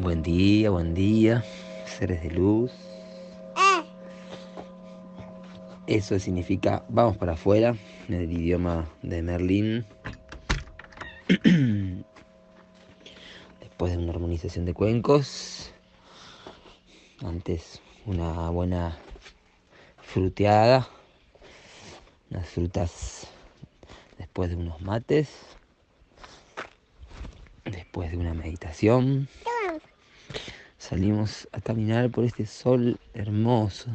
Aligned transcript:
Buen 0.00 0.22
día, 0.22 0.70
buen 0.70 0.94
día, 0.94 1.44
seres 1.84 2.22
de 2.22 2.30
luz. 2.30 2.70
Eso 5.88 6.16
significa 6.20 6.84
vamos 6.88 7.16
para 7.16 7.32
afuera, 7.32 7.74
en 8.08 8.14
el 8.14 8.30
idioma 8.30 8.88
de 9.02 9.22
Merlín. 9.22 9.84
Después 13.60 13.90
de 13.90 13.98
una 13.98 14.12
armonización 14.12 14.66
de 14.66 14.72
cuencos, 14.72 15.72
antes 17.20 17.82
una 18.06 18.50
buena 18.50 18.96
fruteada, 20.00 20.88
unas 22.30 22.48
frutas 22.48 23.26
después 24.16 24.50
de 24.50 24.56
unos 24.56 24.80
mates, 24.80 25.28
después 27.64 28.12
de 28.12 28.16
una 28.16 28.34
meditación. 28.34 29.28
Salimos 30.88 31.46
a 31.52 31.60
caminar 31.60 32.08
por 32.08 32.24
este 32.24 32.46
sol 32.46 32.98
hermoso, 33.12 33.90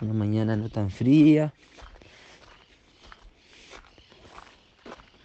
una 0.00 0.12
mañana 0.12 0.56
no 0.56 0.68
tan 0.68 0.90
fría, 0.90 1.54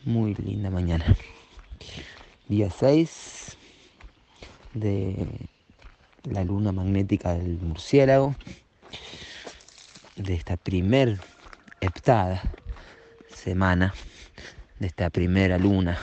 muy 0.04 0.36
linda 0.36 0.70
mañana. 0.70 1.04
Día 2.48 2.70
6 2.70 3.58
de 4.76 5.50
la 6.26 6.44
luna 6.44 6.72
magnética 6.72 7.34
del 7.34 7.58
murciélago, 7.58 8.36
de 10.16 10.36
esta 10.36 10.58
primer 10.58 11.20
heptada 11.82 12.44
semana, 13.34 13.96
de 14.78 14.86
esta 14.86 15.10
primera 15.10 15.58
luna, 15.58 15.98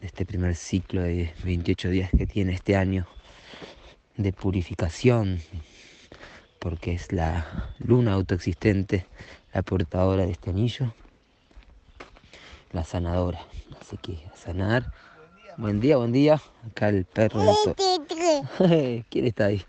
de 0.00 0.06
este 0.06 0.24
primer 0.24 0.54
ciclo 0.54 1.02
de 1.02 1.34
28 1.42 1.88
días 1.88 2.10
que 2.16 2.28
tiene 2.28 2.52
este 2.52 2.76
año 2.76 3.08
de 4.16 4.32
purificación, 4.32 5.40
porque 6.58 6.92
es 6.92 7.12
la 7.12 7.72
luna 7.78 8.14
autoexistente, 8.14 9.06
la 9.52 9.62
portadora 9.62 10.24
de 10.26 10.32
este 10.32 10.50
anillo, 10.50 10.92
la 12.72 12.84
sanadora. 12.84 13.40
Así 13.80 13.96
que 13.98 14.24
a 14.32 14.36
sanar. 14.36 14.92
Buen 15.56 15.80
día, 15.80 15.96
buen 15.96 16.12
día. 16.12 16.40
Acá 16.66 16.88
el 16.88 17.04
perro. 17.04 17.40
¿Quién 18.58 19.26
está 19.26 19.46
ahí? 19.46 19.64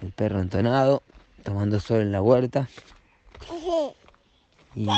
El 0.00 0.12
perro 0.12 0.40
entonado, 0.40 1.02
tomando 1.42 1.78
sol 1.78 2.00
en 2.00 2.12
la 2.12 2.22
huerta. 2.22 2.68
Y... 4.74 4.88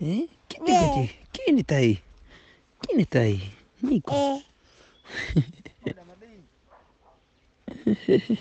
¿Eh? 0.00 0.28
¿Quién 0.48 0.66
está 0.66 0.90
aquí? 0.90 1.10
¿Quién 1.32 1.58
está 1.58 1.76
ahí? 1.76 2.02
¿Quién 2.80 3.00
está 3.00 3.20
ahí? 3.20 3.54
Nico. 3.80 4.42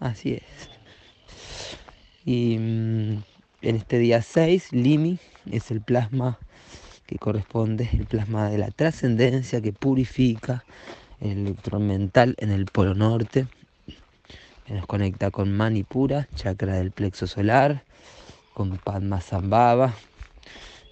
Así 0.00 0.34
es. 0.34 0.42
Y 2.24 2.58
mm, 2.58 3.22
en 3.62 3.76
este 3.76 3.98
día 3.98 4.22
6, 4.22 4.72
Limi 4.72 5.18
es 5.50 5.70
el 5.70 5.80
plasma 5.80 6.38
que 7.06 7.18
corresponde, 7.18 7.88
el 7.92 8.06
plasma 8.06 8.48
de 8.50 8.58
la 8.58 8.70
trascendencia 8.70 9.60
que 9.60 9.72
purifica 9.72 10.64
el 11.20 11.38
electrón 11.46 11.86
mental 11.86 12.34
en 12.38 12.50
el 12.50 12.66
polo 12.66 12.94
norte, 12.94 13.46
que 14.64 14.74
nos 14.74 14.86
conecta 14.86 15.30
con 15.30 15.52
Manipura, 15.52 16.28
chakra 16.34 16.74
del 16.74 16.92
plexo 16.92 17.26
solar, 17.26 17.84
con 18.54 18.78
Padma 18.78 19.20
Sambhava, 19.20 19.94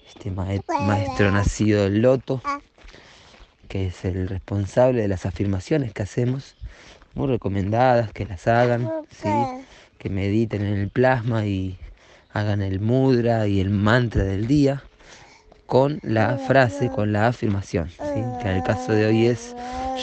este 0.07 0.31
maestro 0.31 1.31
nacido 1.31 1.85
del 1.85 2.03
loto, 2.03 2.43
que 3.69 3.87
es 3.87 4.05
el 4.05 4.29
responsable 4.29 5.03
de 5.03 5.09
las 5.09 5.27
afirmaciones 5.27 5.93
que 5.93 6.03
hacemos, 6.03 6.57
muy 7.15 7.29
recomendadas, 7.29 8.13
que 8.13 8.25
las 8.25 8.47
hagan, 8.47 8.91
¿sí? 9.11 9.29
que 9.99 10.09
mediten 10.09 10.63
en 10.63 10.75
el 10.75 10.89
plasma 10.89 11.47
y 11.47 11.79
hagan 12.33 12.63
el 12.63 12.81
mudra 12.81 13.47
y 13.47 13.61
el 13.61 13.71
mantra 13.71 14.25
del 14.25 14.47
día 14.47 14.83
con 15.67 16.01
la 16.03 16.39
frase, 16.39 16.89
con 16.89 17.13
la 17.13 17.27
afirmación, 17.27 17.91
que 17.99 18.49
en 18.49 18.57
el 18.57 18.63
caso 18.63 18.93
de 18.93 19.07
hoy 19.07 19.27
es, 19.27 19.55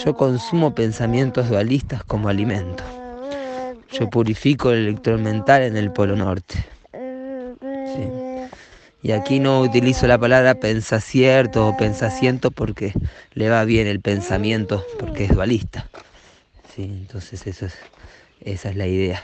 yo 0.06 0.16
consumo 0.16 0.76
pensamientos 0.76 1.50
dualistas 1.50 2.04
como 2.04 2.30
alimento. 2.30 2.84
Yo 3.92 4.10
purifico 4.10 4.72
el 4.72 4.88
electrón 4.88 5.24
mental 5.24 5.64
en 5.64 5.78
el 5.78 5.92
polo 5.92 6.16
norte. 6.16 6.75
Y 9.06 9.12
aquí 9.12 9.40
no 9.40 9.62
utilizo 9.62 10.08
la 10.08 10.18
palabra 10.18 10.56
pensacierto 10.56 11.68
o 11.68 11.78
pensasiento 11.78 12.50
porque 12.50 12.92
le 13.36 13.50
va 13.50 13.64
bien 13.64 13.86
el 13.86 14.02
pensamiento, 14.02 14.84
porque 14.98 15.26
es 15.26 15.36
dualista. 15.36 15.88
Sí, 16.74 16.86
entonces 16.86 17.46
eso 17.46 17.68
es, 17.68 17.78
esa 18.42 18.72
es 18.72 18.76
la 18.76 18.88
idea. 18.88 19.24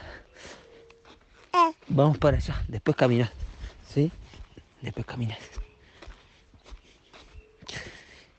Vamos 1.88 2.20
para 2.20 2.38
allá, 2.38 2.64
después 2.68 2.96
caminas. 2.96 3.32
¿Sí? 3.92 4.12
Después 4.84 5.08
caminas. 5.08 5.40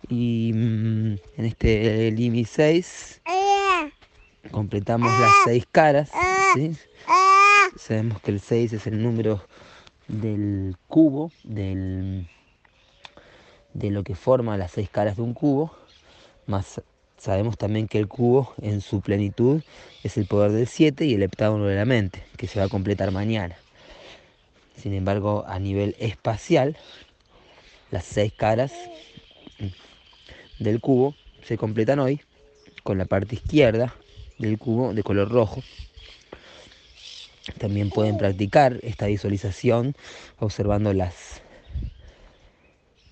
Y 0.08 0.52
mm, 0.54 1.16
en 1.38 1.44
este 1.44 2.12
Limi 2.12 2.44
6 2.44 3.20
completamos 4.52 5.10
las 5.18 5.32
seis 5.44 5.66
caras. 5.72 6.08
¿sí? 6.54 6.76
Sabemos 7.76 8.20
que 8.20 8.30
el 8.30 8.38
6 8.38 8.74
es 8.74 8.86
el 8.86 9.02
número 9.02 9.44
del 10.12 10.76
cubo, 10.86 11.32
del, 11.42 12.28
de 13.74 13.90
lo 13.90 14.04
que 14.04 14.14
forma 14.14 14.56
las 14.56 14.72
seis 14.72 14.88
caras 14.88 15.16
de 15.16 15.22
un 15.22 15.34
cubo, 15.34 15.74
más 16.46 16.80
sabemos 17.18 17.56
también 17.56 17.88
que 17.88 17.98
el 17.98 18.08
cubo 18.08 18.52
en 18.60 18.80
su 18.80 19.00
plenitud 19.00 19.62
es 20.02 20.16
el 20.16 20.26
poder 20.26 20.52
del 20.52 20.66
7 20.66 21.04
y 21.06 21.14
el 21.14 21.22
heptágono 21.22 21.66
de 21.66 21.76
la 21.76 21.84
mente, 21.84 22.22
que 22.36 22.46
se 22.46 22.58
va 22.58 22.66
a 22.66 22.68
completar 22.68 23.10
mañana. 23.10 23.56
Sin 24.76 24.92
embargo, 24.92 25.44
a 25.46 25.58
nivel 25.58 25.96
espacial, 25.98 26.76
las 27.90 28.04
seis 28.04 28.32
caras 28.32 28.72
del 30.58 30.80
cubo 30.80 31.14
se 31.44 31.56
completan 31.56 32.00
hoy 32.00 32.20
con 32.82 32.98
la 32.98 33.04
parte 33.04 33.36
izquierda 33.36 33.94
del 34.38 34.58
cubo 34.58 34.92
de 34.92 35.02
color 35.02 35.30
rojo. 35.30 35.62
También 37.62 37.90
pueden 37.90 38.18
practicar 38.18 38.80
esta 38.82 39.06
visualización 39.06 39.94
observando 40.40 40.92
las 40.92 41.42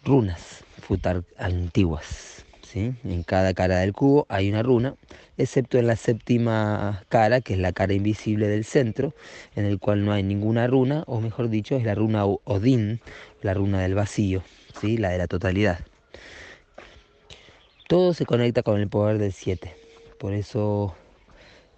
runas 0.04 0.64
futar 0.82 1.22
antiguas. 1.38 2.44
¿sí? 2.60 2.92
En 3.04 3.22
cada 3.22 3.54
cara 3.54 3.78
del 3.78 3.92
cubo 3.92 4.26
hay 4.28 4.50
una 4.50 4.64
runa, 4.64 4.96
excepto 5.38 5.78
en 5.78 5.86
la 5.86 5.94
séptima 5.94 7.04
cara, 7.08 7.40
que 7.40 7.52
es 7.52 7.60
la 7.60 7.70
cara 7.70 7.94
invisible 7.94 8.48
del 8.48 8.64
centro, 8.64 9.14
en 9.54 9.66
el 9.66 9.78
cual 9.78 10.04
no 10.04 10.10
hay 10.10 10.24
ninguna 10.24 10.66
runa, 10.66 11.04
o 11.06 11.20
mejor 11.20 11.48
dicho, 11.48 11.76
es 11.76 11.84
la 11.84 11.94
runa 11.94 12.24
Odín, 12.24 13.00
la 13.42 13.54
runa 13.54 13.80
del 13.80 13.94
vacío, 13.94 14.42
¿sí? 14.80 14.96
la 14.96 15.10
de 15.10 15.18
la 15.18 15.28
totalidad. 15.28 15.78
Todo 17.86 18.14
se 18.14 18.26
conecta 18.26 18.64
con 18.64 18.80
el 18.80 18.88
poder 18.88 19.18
del 19.18 19.32
7. 19.32 19.76
Por 20.18 20.32
eso 20.32 20.96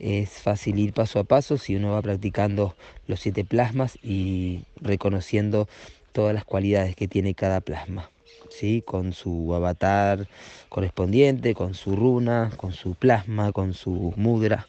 es 0.02 0.30
fácil 0.30 0.80
ir 0.80 0.92
paso 0.92 1.20
a 1.20 1.24
paso 1.24 1.56
si 1.56 1.76
uno 1.76 1.92
va 1.92 2.02
practicando 2.02 2.74
los 3.06 3.20
siete 3.20 3.44
plasmas 3.44 3.98
y 4.02 4.64
reconociendo 4.80 5.68
todas 6.12 6.34
las 6.34 6.44
cualidades 6.44 6.96
que 6.96 7.06
tiene 7.06 7.34
cada 7.34 7.60
plasma. 7.60 8.10
¿sí? 8.50 8.82
Con 8.84 9.12
su 9.12 9.54
avatar 9.54 10.26
correspondiente, 10.68 11.54
con 11.54 11.74
su 11.74 11.94
runa, 11.94 12.50
con 12.56 12.72
su 12.72 12.94
plasma, 12.94 13.52
con 13.52 13.74
su 13.74 14.12
mudra, 14.16 14.66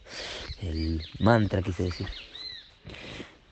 el 0.62 1.02
mantra 1.20 1.62
quise 1.62 1.84
decir. 1.84 2.08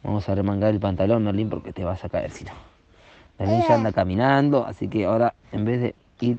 Vamos 0.03 0.29
a 0.29 0.35
remangar 0.35 0.71
el 0.71 0.79
pantalón, 0.79 1.23
Merlin, 1.23 1.49
porque 1.49 1.73
te 1.73 1.83
vas 1.83 2.03
a 2.05 2.09
caer 2.09 2.31
si 2.31 2.45
no. 2.45 2.53
Merlin 3.39 3.63
ya 3.67 3.75
anda 3.75 3.91
caminando, 3.91 4.65
así 4.65 4.87
que 4.87 5.05
ahora 5.05 5.33
en 5.51 5.65
vez 5.65 5.81
de 5.81 5.95
ir 6.19 6.37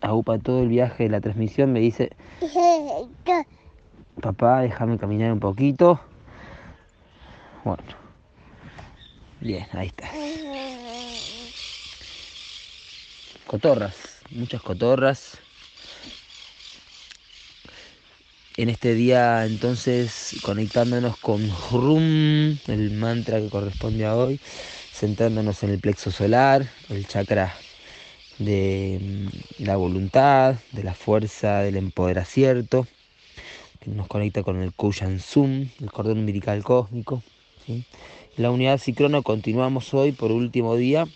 Aupa 0.00 0.38
todo 0.38 0.62
el 0.62 0.68
viaje 0.68 1.04
de 1.04 1.08
la 1.08 1.20
transmisión 1.20 1.72
me 1.72 1.80
dice, 1.80 2.10
papá, 4.20 4.60
déjame 4.60 4.98
caminar 4.98 5.32
un 5.32 5.40
poquito. 5.40 6.00
Bueno, 7.64 7.82
bien, 9.40 9.66
ahí 9.72 9.88
está. 9.88 10.10
Cotorras, 13.46 14.20
muchas 14.30 14.62
cotorras. 14.62 15.38
En 18.56 18.68
este 18.68 18.94
día 18.94 19.44
entonces 19.44 20.36
conectándonos 20.42 21.16
con 21.18 21.50
Hrum, 21.50 22.56
el 22.68 22.90
mantra 22.92 23.40
que 23.40 23.48
corresponde 23.48 24.06
a 24.06 24.14
hoy, 24.16 24.40
centrándonos 24.92 25.62
en 25.64 25.70
el 25.70 25.80
plexo 25.80 26.12
solar, 26.12 26.70
el 26.88 27.06
chakra 27.06 27.52
de 28.38 29.00
mm, 29.00 29.64
la 29.64 29.76
voluntad, 29.76 30.56
de 30.72 30.84
la 30.84 30.94
fuerza 30.94 31.60
del 31.60 31.76
empoderacierto, 31.76 32.86
nos 33.86 34.06
conecta 34.06 34.42
con 34.42 34.62
el 34.62 34.72
Kushan 34.72 35.20
Sum, 35.20 35.68
el 35.80 35.92
cordón 35.92 36.18
umbilical 36.18 36.62
cósmico. 36.62 37.22
La 38.36 38.50
unidad 38.50 38.78
ciclono 38.78 39.22
continuamos 39.22 39.92
hoy 39.94 40.12
por 40.12 40.32
último 40.32 40.76
día. 40.76 41.06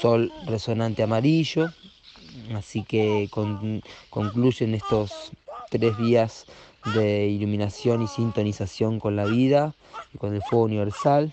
Sol 0.00 0.32
resonante 0.46 1.02
amarillo, 1.02 1.70
Así 2.54 2.82
que 2.82 3.28
concluyen 4.10 4.74
estos 4.74 5.32
tres 5.70 5.96
días 5.98 6.46
de 6.94 7.26
iluminación 7.26 8.02
y 8.02 8.06
sintonización 8.06 9.00
con 9.00 9.16
la 9.16 9.24
vida 9.24 9.74
y 10.14 10.18
con 10.18 10.34
el 10.34 10.42
fuego 10.42 10.66
universal. 10.66 11.32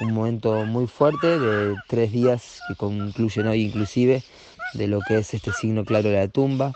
Un 0.00 0.12
momento 0.12 0.64
muy 0.66 0.86
fuerte 0.86 1.38
de 1.38 1.76
tres 1.88 2.12
días 2.12 2.60
que 2.66 2.74
concluyen 2.74 3.46
hoy 3.46 3.62
inclusive 3.62 4.22
de 4.74 4.88
lo 4.88 5.00
que 5.00 5.18
es 5.18 5.32
este 5.34 5.52
signo 5.52 5.84
claro 5.84 6.08
de 6.08 6.16
la 6.16 6.28
tumba 6.28 6.72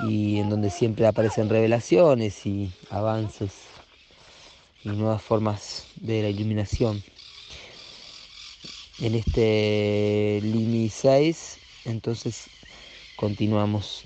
y 0.00 0.40
en 0.40 0.50
donde 0.50 0.70
siempre 0.70 1.06
aparecen 1.06 1.48
revelaciones 1.48 2.46
y 2.46 2.70
avances 2.90 3.52
y 4.84 4.88
nuevas 4.88 5.22
formas 5.22 5.86
de 5.96 6.22
la 6.22 6.28
iluminación. 6.28 7.02
En 9.00 9.14
este 9.14 10.40
Limi 10.42 10.88
6, 10.88 11.58
entonces 11.86 12.48
continuamos 13.16 14.04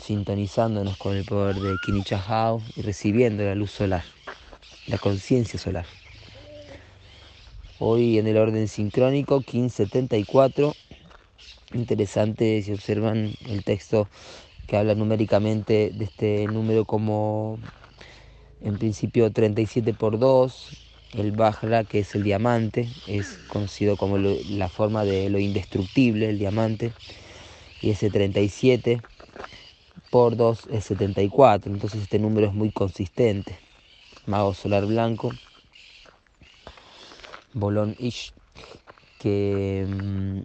sintonizándonos 0.00 0.96
con 0.96 1.16
el 1.16 1.24
poder 1.24 1.56
de 1.56 1.76
Kinichahao 1.84 2.62
y 2.76 2.82
recibiendo 2.82 3.44
la 3.44 3.54
luz 3.54 3.70
solar, 3.70 4.04
la 4.86 4.98
conciencia 4.98 5.58
solar. 5.58 5.86
Hoy 7.78 8.18
en 8.18 8.26
el 8.26 8.36
orden 8.36 8.68
sincrónico 8.68 9.36
1574, 9.36 10.74
interesante 11.74 12.62
si 12.62 12.72
observan 12.72 13.34
el 13.48 13.64
texto 13.64 14.08
que 14.66 14.76
habla 14.76 14.94
numéricamente 14.94 15.90
de 15.94 16.04
este 16.04 16.46
número 16.46 16.84
como 16.84 17.58
en 18.62 18.78
principio 18.78 19.30
37 19.30 19.94
por 19.94 20.18
2, 20.18 20.70
el 21.14 21.32
Bajra 21.32 21.84
que 21.84 22.00
es 22.00 22.14
el 22.14 22.24
diamante, 22.24 22.88
es 23.06 23.38
conocido 23.48 23.96
como 23.96 24.18
la 24.18 24.68
forma 24.68 25.04
de 25.04 25.30
lo 25.30 25.38
indestructible, 25.38 26.28
el 26.28 26.38
diamante, 26.38 26.92
y 27.80 27.90
ese 27.90 28.10
37 28.10 29.02
por 30.10 30.36
2 30.36 30.68
es 30.72 30.84
74, 30.84 31.72
entonces 31.72 32.02
este 32.02 32.18
número 32.18 32.46
es 32.46 32.54
muy 32.54 32.70
consistente. 32.70 33.58
Mago 34.26 34.54
solar 34.54 34.86
blanco, 34.86 35.30
Bolón 37.52 37.94
Ish, 37.98 38.32
que 39.20 39.86
mm, 39.88 40.40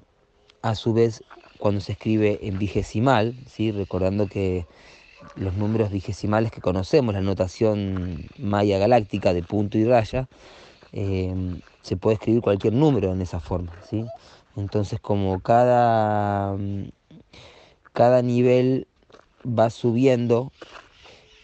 a 0.62 0.76
su 0.76 0.94
vez 0.94 1.24
cuando 1.62 1.80
se 1.80 1.92
escribe 1.92 2.40
en 2.42 2.58
vigesimal, 2.58 3.36
¿sí? 3.46 3.72
recordando 3.72 4.28
que 4.28 4.66
los 5.36 5.54
números 5.54 5.92
vigesimales 5.92 6.52
que 6.52 6.60
conocemos, 6.60 7.14
la 7.14 7.22
notación 7.22 8.26
maya 8.40 8.80
galáctica 8.80 9.32
de 9.32 9.44
punto 9.44 9.78
y 9.78 9.86
raya, 9.86 10.28
eh, 10.92 11.36
se 11.84 11.98
puede 11.98 12.16
escribir 12.16 12.42
cualquier 12.42 12.74
número 12.74 13.14
en 13.14 13.22
esa 13.22 13.40
forma. 13.40 13.72
¿sí? 13.88 14.06
Entonces, 14.58 15.00
como 15.00 15.40
cada, 15.40 16.58
cada 17.94 18.24
nivel 18.24 18.88
va 19.46 19.70
subiendo 19.70 20.52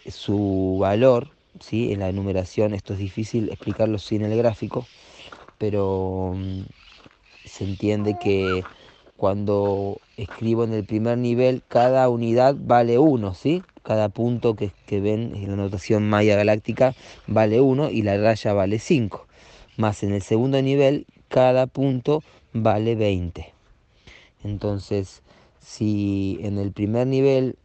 su 0.04 0.78
valor, 0.80 1.30
¿sí? 1.60 1.92
en 1.92 2.00
la 2.00 2.08
enumeración, 2.08 2.74
esto 2.74 2.92
es 2.94 2.98
difícil 2.98 3.50
explicarlo 3.50 3.98
sin 3.98 4.22
el 4.22 4.36
gráfico, 4.36 4.84
pero 5.58 6.34
mm, 6.34 6.62
se 7.44 7.62
entiende 7.62 8.16
que 8.20 8.64
cuando 9.18 10.00
escribo 10.16 10.62
en 10.62 10.72
el 10.72 10.84
primer 10.84 11.18
nivel, 11.18 11.62
cada 11.66 12.08
unidad 12.08 12.54
vale 12.56 12.98
1, 12.98 13.34
¿sí? 13.34 13.64
Cada 13.82 14.10
punto 14.10 14.54
que, 14.54 14.70
ven 14.88 15.34
en 15.34 15.50
la 15.50 15.56
notación 15.56 16.08
maya 16.08 16.36
galáctica 16.36 16.94
vale 17.26 17.60
1 17.60 17.90
y 17.90 18.02
la 18.02 18.16
raya 18.16 18.52
vale 18.52 18.78
5. 18.78 19.26
Más 19.76 20.04
en 20.04 20.12
el 20.12 20.22
segundo 20.22 20.62
nivel, 20.62 21.04
cada 21.26 21.66
punto 21.66 22.22
vale 22.52 22.94
20. 22.94 23.52
Entonces, 24.44 25.22
si 25.58 26.38
en 26.42 26.58
el 26.58 26.70
primer 26.70 27.08
nivel 27.08 27.56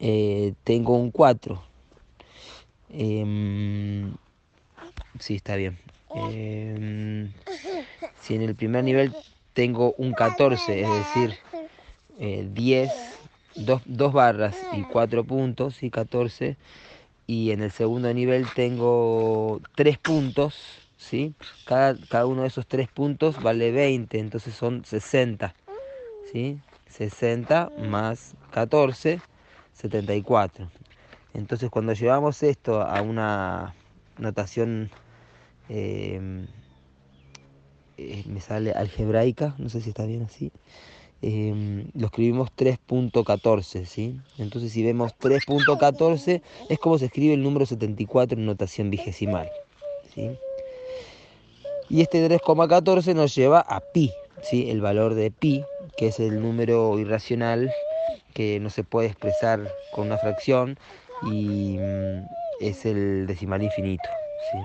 eh, 0.00 0.52
tengo 0.64 0.96
un 0.96 1.12
4, 1.12 1.62
em, 2.90 4.14
sí, 5.20 5.36
está 5.36 5.54
bien. 5.54 5.78
Em, 6.12 7.30
si 8.20 8.34
en 8.34 8.42
el 8.42 8.56
primer 8.56 8.82
nivel 8.82 9.14
tengo 9.58 9.92
un 9.98 10.12
14, 10.12 10.82
es 10.82 10.88
decir, 10.88 11.34
10, 12.54 12.90
eh, 12.90 12.92
dos, 13.56 14.12
barras 14.12 14.56
y 14.72 14.82
4 14.82 15.24
puntos, 15.24 15.82
y 15.82 15.90
14. 15.90 16.56
Y 17.26 17.50
en 17.50 17.64
el 17.64 17.72
segundo 17.72 18.14
nivel 18.14 18.46
tengo 18.54 19.60
3 19.74 19.98
puntos, 19.98 20.54
¿sí? 20.96 21.34
Cada, 21.64 21.96
cada 22.08 22.26
uno 22.26 22.42
de 22.42 22.48
esos 22.48 22.68
3 22.68 22.86
puntos 22.86 23.42
vale 23.42 23.72
20, 23.72 24.20
entonces 24.20 24.54
son 24.54 24.84
60, 24.84 25.52
¿sí? 26.32 26.60
60 26.90 27.72
más 27.80 28.36
14, 28.52 29.20
74. 29.72 30.70
Entonces 31.34 31.68
cuando 31.68 31.94
llevamos 31.94 32.44
esto 32.44 32.80
a 32.80 33.02
una 33.02 33.74
notación 34.18 34.88
eh, 35.68 36.46
eh, 37.98 38.22
me 38.26 38.40
sale 38.40 38.70
algebraica, 38.70 39.56
no 39.58 39.68
sé 39.68 39.80
si 39.80 39.88
está 39.88 40.06
bien 40.06 40.22
así, 40.22 40.52
em, 41.20 41.88
lo 41.94 42.06
escribimos 42.06 42.50
3.14, 42.56 43.86
¿sí? 43.86 44.20
Entonces 44.38 44.70
si 44.70 44.84
vemos 44.84 45.12
3.14 45.18 46.40
es 46.68 46.78
como 46.78 46.96
se 46.98 47.06
escribe 47.06 47.34
el 47.34 47.42
número 47.42 47.66
74 47.66 48.38
en 48.38 48.46
notación 48.46 48.90
vigesimal, 48.90 49.50
¿sí? 50.14 50.30
Y 51.90 52.02
este 52.02 52.24
3,14 52.28 53.14
nos 53.16 53.34
lleva 53.34 53.60
a 53.60 53.80
pi, 53.80 54.12
¿sí? 54.42 54.70
El 54.70 54.80
valor 54.80 55.14
de 55.14 55.32
pi, 55.32 55.64
que 55.96 56.06
es 56.06 56.20
el 56.20 56.40
número 56.40 56.96
irracional 57.00 57.72
que 58.32 58.60
no 58.60 58.70
se 58.70 58.84
puede 58.84 59.08
expresar 59.08 59.68
con 59.90 60.06
una 60.06 60.18
fracción 60.18 60.78
y 61.24 61.78
mm, 61.78 62.22
es 62.60 62.86
el 62.86 63.26
decimal 63.26 63.60
infinito, 63.60 64.08
¿sí? 64.52 64.58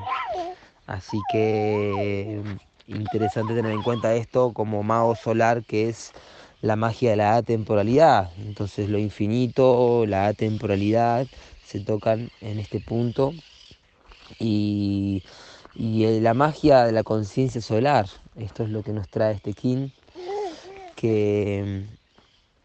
Así 0.85 1.19
que 1.31 2.39
interesante 2.87 3.55
tener 3.55 3.71
en 3.71 3.83
cuenta 3.83 4.15
esto 4.15 4.53
como 4.53 4.83
mago 4.83 5.15
solar 5.15 5.65
que 5.65 5.89
es 5.89 6.13
la 6.61 6.75
magia 6.75 7.11
de 7.11 7.17
la 7.17 7.35
atemporalidad. 7.37 8.31
Entonces 8.37 8.89
lo 8.89 8.97
infinito, 8.99 10.05
la 10.07 10.27
atemporalidad 10.27 11.27
se 11.61 11.79
tocan 11.81 12.31
en 12.41 12.59
este 12.59 12.79
punto 12.79 13.35
y, 14.39 15.23
y 15.73 16.19
la 16.21 16.33
magia 16.33 16.85
de 16.85 16.91
la 16.91 17.03
conciencia 17.03 17.61
solar. 17.61 18.07
Esto 18.35 18.63
es 18.63 18.69
lo 18.69 18.83
que 18.83 18.93
nos 18.93 19.09
trae 19.09 19.33
este 19.35 19.53
kin, 19.53 19.93
que, 20.95 21.85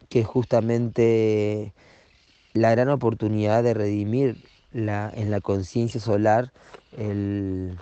que 0.09 0.21
es 0.21 0.27
justamente 0.27 1.73
la 2.53 2.71
gran 2.71 2.89
oportunidad 2.89 3.63
de 3.63 3.73
redimir 3.73 4.37
la, 4.71 5.11
en 5.15 5.31
la 5.31 5.41
conciencia 5.41 5.99
solar 6.01 6.53
el, 6.91 7.79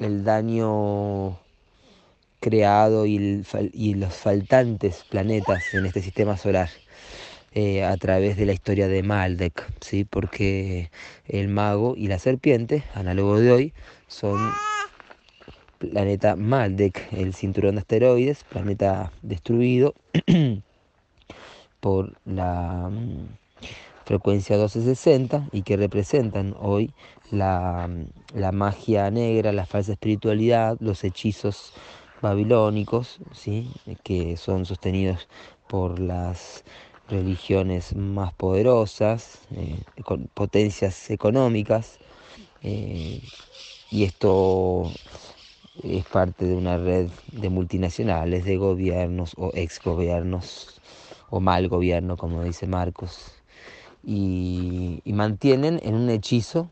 el 0.00 0.24
daño 0.24 1.38
creado 2.40 3.06
y, 3.06 3.18
los 3.94 4.14
faltantes 4.14 5.04
planetas 5.08 5.74
en 5.74 5.86
este 5.86 6.02
sistema 6.02 6.36
solar 6.36 6.70
eh, 7.52 7.84
a 7.84 7.96
través 7.96 8.36
de 8.36 8.46
la 8.46 8.52
historia 8.52 8.88
de 8.88 9.02
Maldek, 9.02 9.66
¿sí? 9.80 10.04
porque 10.04 10.90
el 11.26 11.48
mago 11.48 11.94
y 11.96 12.08
la 12.08 12.18
serpiente, 12.18 12.84
análogo 12.94 13.40
de 13.40 13.52
hoy, 13.52 13.72
son 14.06 14.38
planeta 15.78 16.36
Maldek, 16.36 17.12
el 17.12 17.34
cinturón 17.34 17.76
de 17.76 17.80
asteroides, 17.80 18.44
planeta 18.44 19.12
destruido 19.22 19.94
por 21.80 22.18
la 22.24 22.90
mm, 22.90 23.26
frecuencia 24.08 24.56
1260 24.56 25.50
y 25.52 25.60
que 25.60 25.76
representan 25.76 26.56
hoy 26.58 26.94
la, 27.30 27.90
magia 28.54 29.10
negra, 29.10 29.52
la 29.52 29.66
falsa 29.66 29.92
espiritualidad, 29.92 30.78
los 30.80 31.04
hechizos 31.04 31.74
babilónicos, 32.22 33.18
¿sí? 33.34 33.70
que 34.02 34.38
son 34.38 34.64
sostenidos 34.64 35.28
por 35.68 35.98
las 35.98 36.64
religiones 37.10 37.94
más 37.94 38.32
poderosas, 38.32 39.40
eh, 39.54 39.82
con 40.04 40.28
potencias 40.32 41.10
económicas, 41.10 41.98
eh, 42.62 43.20
y 43.90 44.04
esto 44.04 44.90
es 45.82 46.06
parte 46.06 46.46
de 46.46 46.56
una 46.56 46.78
red 46.78 47.10
de 47.32 47.50
multinacionales, 47.50 48.46
de 48.46 48.56
gobiernos 48.56 49.34
o 49.36 49.50
ex 49.52 49.78
gobiernos 49.82 50.80
o 51.28 51.40
mal 51.40 51.68
gobierno, 51.68 52.16
como 52.16 52.42
dice 52.42 52.66
Marcos, 52.66 53.37
y, 54.04 55.02
mantienen 55.06 55.80
en 55.82 55.94
un 55.94 56.10
hechizo 56.10 56.70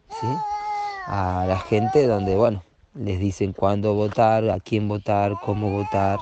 a 1.07 1.45
la 1.49 1.59
gente 1.59 2.07
donde, 2.07 2.37
bueno, 2.37 2.63
les 2.95 3.21
dicen 3.21 3.53
cuándo 3.53 3.95
votar, 3.95 4.49
a 4.51 4.61
quién 4.61 4.89
votar, 4.89 5.35
cómo 5.45 5.71
votar, 5.71 6.21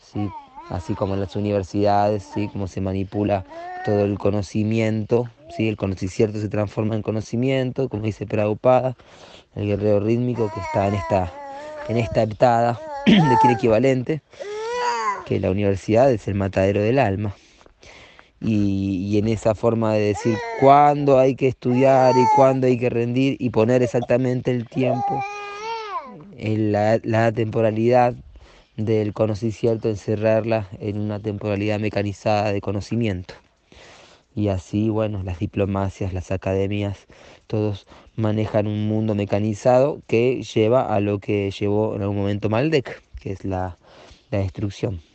¿sí? 0.00 0.30
así 0.70 0.94
como 0.94 1.14
en 1.14 1.20
las 1.20 1.36
universidades, 1.36 2.24
¿sí? 2.34 2.48
cómo 2.48 2.68
se 2.68 2.80
manipula 2.80 3.44
todo 3.84 4.04
el 4.04 4.18
conocimiento, 4.18 5.28
¿sí? 5.56 5.68
el 5.68 5.76
conocimiento 5.76 6.40
se 6.40 6.48
transforma 6.48 6.94
en 6.94 7.02
conocimiento, 7.02 7.88
como 7.88 8.04
dice 8.04 8.26
Prabhupada, 8.26 8.96
el 9.56 9.66
guerrero 9.66 10.00
rítmico 10.00 10.50
que 10.54 10.60
está 10.60 10.88
en 10.88 10.94
esta, 10.94 11.32
en 11.88 11.96
esta 11.96 12.22
heptada 12.22 12.80
de 13.06 13.52
equivalente, 13.52 14.22
que 15.26 15.40
la 15.40 15.50
universidad 15.50 16.10
es 16.10 16.28
el 16.28 16.34
matadero 16.34 16.80
del 16.80 16.98
alma. 16.98 17.34
Y, 18.40 19.18
en 19.18 19.28
esa 19.28 19.54
forma 19.54 19.92
de 19.94 20.00
decir 20.00 20.36
cuándo 20.60 21.18
hay 21.18 21.34
que 21.34 21.48
estudiar 21.48 22.14
y 22.16 22.24
cuándo 22.34 22.66
hay 22.66 22.78
que 22.78 22.88
rendir 22.88 23.36
y 23.38 23.50
poner 23.50 23.82
exactamente 23.82 24.50
el 24.50 24.66
tiempo, 24.66 25.22
en 26.38 26.72
la, 26.72 27.32
temporalidad 27.32 28.14
del 28.76 29.12
conocimiento, 29.12 29.90
encerrarla 29.90 30.68
en 30.80 30.98
una 30.98 31.20
temporalidad 31.20 31.78
mecanizada 31.80 32.52
de 32.52 32.62
conocimiento. 32.62 33.34
Y 34.34 34.48
así, 34.48 34.88
bueno, 34.88 35.22
las 35.22 35.38
diplomacias, 35.38 36.14
las 36.14 36.30
academias, 36.30 37.06
todos 37.46 37.86
manejan 38.16 38.66
un 38.66 38.88
mundo 38.88 39.14
mecanizado 39.14 40.00
que 40.06 40.42
lleva 40.42 40.94
a 40.94 41.00
lo 41.00 41.18
que 41.18 41.50
llevó 41.50 41.94
en 41.94 42.02
algún 42.02 42.16
momento 42.16 42.48
Maldek, 42.48 43.02
que 43.20 43.32
es 43.32 43.44
la, 43.44 43.76
la 44.30 44.38
destrucción 44.38 45.09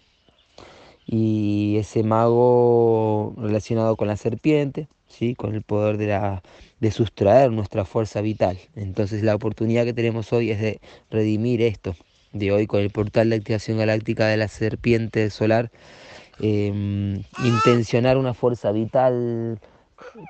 y 1.06 1.78
ese 1.78 2.04
mago 2.04 3.34
relacionado 3.38 3.96
con 3.96 4.08
la 4.08 4.18
serpiente, 4.18 4.88
¿sí? 5.08 5.36
con 5.36 5.54
el 5.54 5.62
poder 5.62 5.98
de, 5.98 6.08
la, 6.08 6.42
de 6.80 6.92
sustraer 6.92 7.52
nuestra 7.52 7.86
fuerza 7.86 8.22
vital. 8.22 8.58
Entonces 8.76 9.24
la 9.24 9.36
oportunidad 9.36 9.86
que 9.86 9.94
tenemos 9.94 10.34
hoy 10.34 10.52
es 10.52 10.60
de 10.60 10.82
redimir 11.12 11.62
esto, 11.62 11.96
de 12.34 12.52
hoy 12.52 12.68
con 12.68 12.82
el 12.82 12.90
portal 12.90 13.30
de 13.30 13.38
activación 13.38 13.78
galáctica 13.78 14.28
de 14.28 14.38
la 14.38 14.48
serpiente 14.48 15.30
solar, 15.30 15.72
em, 16.40 17.24
intencionar 17.44 18.18
una 18.18 18.34
fuerza 18.34 18.72
vital 18.72 19.60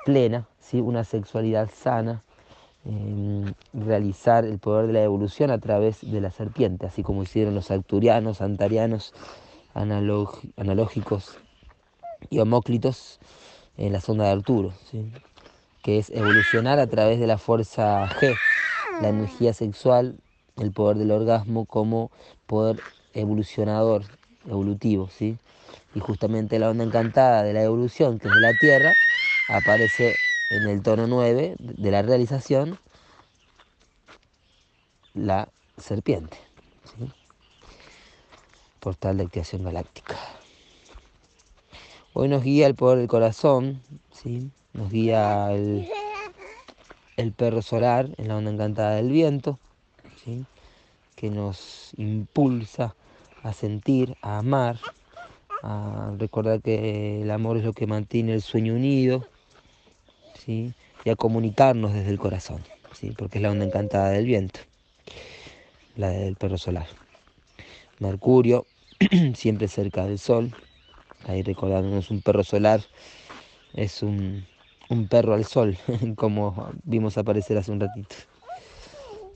plena, 0.06 0.48
¿sí? 0.60 0.82
una 0.82 1.04
sexualidad 1.04 1.70
sana, 1.74 2.24
em, 2.86 3.54
realizar 3.74 4.46
el 4.46 4.60
poder 4.60 4.88
de 4.88 4.94
la 4.94 5.04
evolución 5.04 5.52
a 5.52 5.58
través 5.58 6.00
de 6.02 6.22
la 6.22 6.32
serpiente, 6.32 6.86
así 6.86 7.02
como 7.02 7.24
hicieron 7.24 7.56
los 7.56 7.72
acturianos, 7.72 8.42
antarianos, 8.42 9.14
analógicos 9.76 11.38
y 12.30 12.40
homóclitos 12.40 13.20
en 13.78 13.94
la 13.94 14.02
sonda 14.02 14.26
de 14.26 14.32
Arturo, 14.32 14.74
que 15.84 16.00
es 16.00 16.10
evolucionar 16.10 16.80
a 16.80 16.88
través 16.88 17.20
de 17.20 17.28
la 17.28 17.38
fuerza 17.38 18.08
G, 18.08 18.36
la 19.02 19.10
energía 19.10 19.54
sexual, 19.54 20.16
el 20.58 20.72
poder 20.72 20.98
del 20.98 21.12
orgasmo 21.12 21.66
como 21.66 22.10
poder 22.48 22.80
evolucionador, 23.14 24.04
evolutivo. 24.48 25.10
¿sí? 25.10 25.38
Y 25.94 26.00
justamente 26.00 26.58
la 26.58 26.70
onda 26.70 26.86
encantada 26.86 27.44
de 27.44 27.54
la 27.54 27.64
evolución, 27.64 28.18
que 28.18 28.30
es 28.30 28.34
de 28.34 28.42
la 28.42 28.54
Tierra, 28.54 28.94
aparece 29.50 30.16
en 30.52 30.70
el 30.70 30.82
tono 30.82 31.06
9 31.08 31.56
de 31.60 31.92
la 31.92 32.02
realización, 32.02 32.80
la 35.14 35.50
serpiente 35.78 36.45
portal 38.86 39.18
de 39.18 39.24
activación 39.24 39.64
galáctica. 39.64 40.16
Hoy 42.14 42.28
nos 42.28 42.44
guía 42.44 42.68
el 42.68 42.76
poder 42.76 43.00
del 43.00 43.08
corazón, 43.08 43.82
¿sí? 44.12 44.52
nos 44.74 44.92
guía 44.92 45.52
el, 45.54 45.90
perro 47.36 47.64
solar 47.64 48.10
en 48.18 48.28
la 48.28 48.38
onda 48.38 48.52
encantada 48.52 48.98
del 48.98 49.10
viento, 49.10 49.58
¿sí? 50.24 50.46
que 51.16 51.32
nos 51.32 51.94
impulsa 51.98 52.94
a 53.42 53.54
sentir, 53.54 54.18
a 54.22 54.38
amar, 54.38 54.78
a 55.64 56.14
recordar 56.20 56.62
que 56.62 57.24
el 57.24 57.32
amor 57.32 57.58
es 57.58 57.64
lo 57.64 57.74
que 57.74 57.88
mantiene 57.88 58.36
el 58.36 58.44
sueño 58.44 58.76
unido 58.76 59.26
¿sí? 60.46 60.76
y 61.04 61.10
a 61.10 61.16
comunicarnos 61.16 61.92
desde 61.92 62.12
el 62.12 62.20
corazón, 62.20 62.62
¿sí? 62.94 63.16
porque 63.18 63.40
es 63.40 63.42
la 63.42 63.50
onda 63.50 63.66
encantada 63.66 64.10
del 64.10 64.28
viento, 64.28 64.60
la 65.96 66.10
del 66.10 66.36
perro 66.36 66.60
solar. 66.60 66.86
Mercurio 67.98 68.68
siempre 69.36 69.68
cerca 69.68 70.06
del 70.06 70.20
sol. 70.20 70.54
Ahí 71.28 71.42
recordándonos 71.42 72.12
un 72.12 72.22
perro 72.22 72.44
solar 72.44 72.82
es 73.76 74.04
un, 74.04 74.46
perro 75.10 75.34
al 75.34 75.46
sol, 75.46 75.78
como 76.16 76.72
vimos 76.84 77.18
aparecer 77.18 77.58
hace 77.58 77.72
un 77.72 77.80
ratito. 77.80 78.16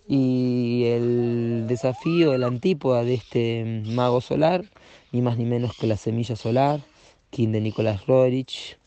Y 0.08 0.86
el 0.86 1.66
desafío, 1.68 2.34
el 2.34 2.44
antípoda 2.44 3.04
de 3.04 3.14
este 3.14 3.84
mago 3.86 4.22
solar, 4.22 4.66
ni 5.12 5.22
más 5.22 5.38
ni 5.38 5.46
menos 5.46 5.78
que 5.78 5.88
la 5.88 5.98
semilla 5.98 6.36
solar, 6.36 6.82
King 7.30 7.50
de 7.50 7.62
Nicolás 7.62 8.08
Roerich, 8.08 8.78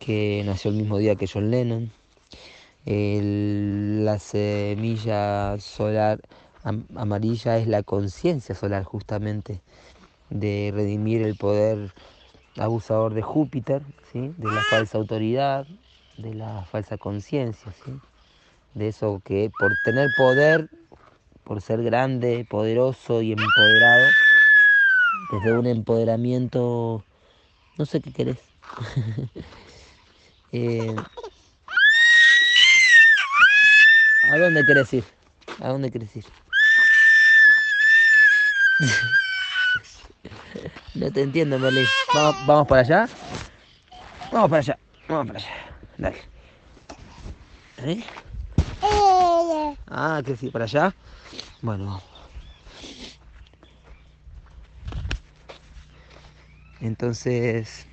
que 0.00 0.42
nació 0.44 0.72
el 0.72 0.78
mismo 0.78 0.98
día 0.98 1.14
que 1.14 1.28
John 1.28 1.50
Lennon. 1.50 1.92
la 2.84 4.18
semilla 4.18 5.56
solar 5.60 6.20
amarilla 6.64 7.58
es 7.58 7.66
la 7.66 7.82
conciencia 7.82 8.54
solar 8.54 8.84
justamente 8.84 9.60
de 10.30 10.70
redimir 10.74 11.22
el 11.22 11.34
poder 11.34 11.92
abusador 12.58 13.14
de 13.14 13.22
Júpiter, 13.22 13.82
¿sí? 14.12 14.32
de 14.36 14.50
la 14.50 14.62
falsa 14.62 14.98
autoridad, 14.98 15.66
de 16.16 16.34
la 16.34 16.64
falsa 16.64 16.98
conciencia, 16.98 17.72
¿sí? 17.84 17.92
de 18.74 18.88
eso 18.88 19.20
que 19.24 19.50
por 19.58 19.76
tener 19.76 20.10
poder, 20.12 20.68
por 21.44 21.60
ser 21.60 21.82
grande, 21.82 22.46
poderoso 22.48 23.22
y 23.22 23.32
empoderado, 23.32 24.10
desde 25.30 25.52
un 25.52 25.66
empoderamiento, 25.66 27.04
no 27.78 27.86
sé 27.86 28.00
qué 28.00 28.12
querés. 28.12 28.38
Eh, 30.54 30.94
¿A 34.20 34.36
dónde 34.36 34.66
querés 34.66 34.92
ir? 34.92 35.04
¿A 35.60 35.68
dónde 35.70 35.90
querés 35.90 36.14
ir? 36.14 36.41
no 40.94 41.10
te 41.10 41.22
entiendo, 41.22 41.58
Merlin. 41.58 41.86
¿Vamos, 42.14 42.36
¿Vamos 42.46 42.68
para 42.68 42.82
allá? 42.82 43.08
Vamos 44.32 44.50
para 44.50 44.60
allá. 44.60 44.78
Vamos 45.08 45.26
para 45.26 45.38
allá. 45.38 45.48
Dale. 45.98 46.16
¿Eh? 47.78 48.04
Ah, 49.88 50.22
que 50.24 50.36
sí, 50.36 50.50
para 50.50 50.64
allá. 50.64 50.94
Bueno, 51.60 52.00
Entonces, 56.82 57.86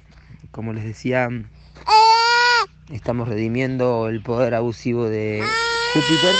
como 0.49 0.73
les 0.73 0.83
decía, 0.83 1.29
estamos 2.91 3.27
redimiendo 3.27 4.09
el 4.09 4.23
poder 4.23 4.55
abusivo 4.55 5.07
de 5.07 5.43
Júpiter. 5.93 6.33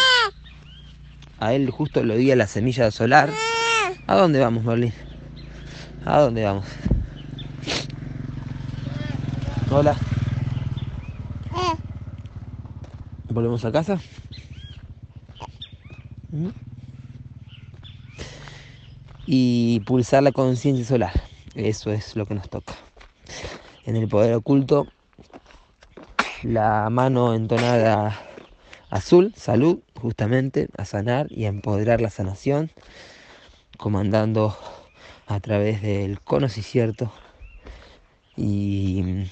A 1.38 1.54
él 1.54 1.70
justo 1.70 2.04
lo 2.04 2.16
di 2.16 2.32
a 2.32 2.36
la 2.36 2.48
semilla 2.48 2.90
solar. 2.90 3.30
¿A 4.10 4.16
dónde 4.16 4.40
vamos, 4.40 4.64
Merlin? 4.64 4.92
¿A 6.04 6.22
dónde 6.22 6.44
vamos? 6.44 6.66
Hola. 9.70 9.96
¿Volvemos 13.30 13.64
a 13.66 13.72
casa? 13.72 14.02
¿Mm? 16.32 16.48
Y 19.28 19.82
pulsar 19.82 20.24
la 20.24 20.32
conciencia 20.32 20.86
solar. 20.86 21.14
Eso 21.54 21.92
es 21.92 22.16
lo 22.16 22.26
que 22.26 22.34
nos 22.34 22.50
toca. 22.50 22.74
En 23.86 23.96
el 23.96 24.08
poder 24.08 24.34
oculto, 24.34 24.88
la 26.42 26.90
mano 26.90 27.36
entonada 27.36 28.20
azul, 28.90 29.34
salud, 29.36 29.82
justamente, 30.02 30.68
a 30.80 30.86
sanar 30.86 31.28
y 31.30 31.46
a 31.46 31.50
empoderar 31.50 32.02
la 32.02 32.10
sanación 32.10 32.72
comandando 33.80 34.58
a 35.26 35.40
través 35.40 35.82
del 35.82 36.20
cierto 36.50 37.12
y 38.36 39.26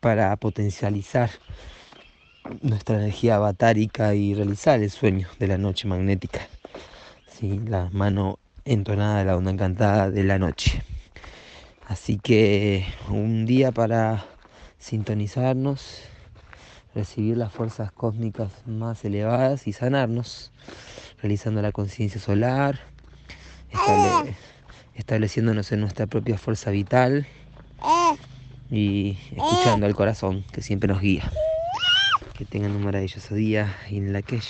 para 0.00 0.36
potencializar 0.36 1.30
nuestra 2.60 2.96
energía 2.96 3.38
batárica 3.38 4.14
y 4.14 4.34
realizar 4.34 4.82
el 4.82 4.90
sueño 4.90 5.28
de 5.38 5.46
la 5.46 5.56
noche 5.56 5.88
magnética. 5.88 6.40
¿sí? 7.26 7.58
La 7.66 7.88
mano 7.90 8.38
entonada 8.66 9.20
de 9.20 9.24
la 9.24 9.36
onda 9.36 9.50
encantada 9.50 10.10
de 10.10 10.24
la 10.24 10.38
noche. 10.38 10.82
Así 11.88 12.18
que 12.18 12.86
un 13.08 13.46
día 13.46 13.72
para 13.72 14.26
sintonizarnos, 14.78 16.02
recibir 16.94 17.38
las 17.38 17.52
fuerzas 17.52 17.92
cósmicas 17.92 18.50
más 18.66 19.04
elevadas 19.06 19.66
y 19.66 19.72
sanarnos, 19.72 20.52
realizando 21.22 21.62
la 21.62 21.72
conciencia 21.72 22.20
solar, 22.20 22.89
estableciéndonos 24.94 25.72
en 25.72 25.80
nuestra 25.80 26.06
propia 26.06 26.38
fuerza 26.38 26.70
vital 26.70 27.26
y 28.70 29.18
escuchando 29.36 29.86
al 29.86 29.94
corazón 29.94 30.44
que 30.52 30.62
siempre 30.62 30.88
nos 30.88 31.00
guía. 31.00 31.30
Que 32.34 32.44
tengan 32.44 32.72
un 32.76 32.84
maravilloso 32.84 33.34
día 33.34 33.76
y 33.90 33.98
en 33.98 34.12
la 34.12 34.22
que 34.22 34.40